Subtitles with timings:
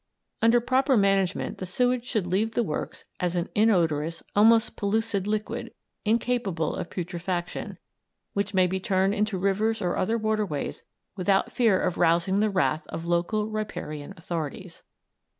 [0.41, 5.75] Under proper management the sewage should leave the works as an inodorous, almost pellucid liquid,
[6.05, 7.77] incapable of putrefaction,
[8.33, 10.81] which may be turned into rivers or other waterways
[11.15, 14.81] without fear of rousing the wrath of local riparian authorities.